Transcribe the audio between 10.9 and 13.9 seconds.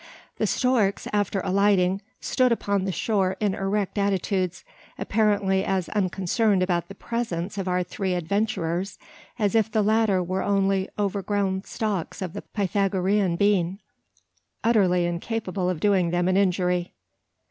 overgrown stalks of the Pythagorean bean